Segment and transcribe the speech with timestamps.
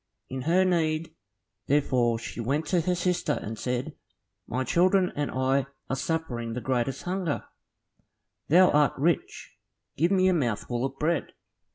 [0.31, 1.13] In her need,
[1.67, 3.93] therefore, she went to her sister, and said,
[4.47, 7.43] "My children and I are suffering the greatest hunger;
[8.47, 9.57] thou art rich,
[9.97, 11.33] give me a mouthful of bread."